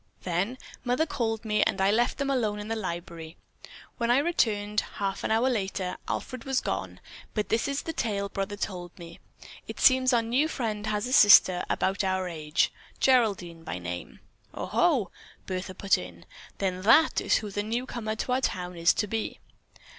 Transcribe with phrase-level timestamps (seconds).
[0.23, 3.37] Then Mother called me and I left them alone in the library.
[3.99, 6.99] When I returned, half an hour later, Alfred was gone,
[7.35, 9.19] but this is the tale Brother told me.
[9.67, 14.21] It seems our new friend has a sister about our age, Geraldine by name."
[14.55, 15.11] "Oho,"
[15.45, 16.25] Bertha put in,
[16.57, 19.39] "then that is who the newcomer to our town is to be."